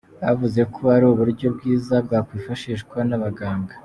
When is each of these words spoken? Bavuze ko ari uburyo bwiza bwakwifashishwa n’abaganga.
Bavuze 0.23 0.61
ko 0.73 0.79
ari 0.95 1.05
uburyo 1.11 1.47
bwiza 1.55 1.95
bwakwifashishwa 2.05 2.97
n’abaganga. 3.09 3.73